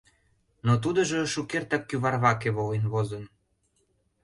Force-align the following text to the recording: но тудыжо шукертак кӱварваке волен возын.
но 0.65 0.73
тудыжо 0.83 1.19
шукертак 1.33 1.83
кӱварваке 1.89 2.49
волен 2.57 2.85
возын. 2.93 3.23